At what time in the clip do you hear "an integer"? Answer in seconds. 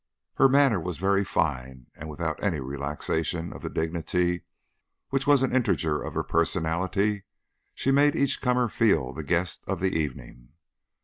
5.43-6.01